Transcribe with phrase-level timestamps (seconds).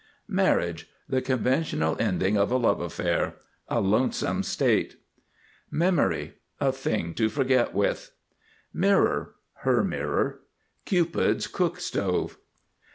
[0.27, 0.89] MARRIAGE.
[1.07, 3.35] The conventional ending of a love affair.
[3.67, 4.95] A lonesome state.
[5.69, 6.33] MEMORY.
[6.59, 8.11] A thing to forget with.
[8.73, 10.39] MIRROR (her mirror).
[10.85, 12.39] Cupid's cook stove.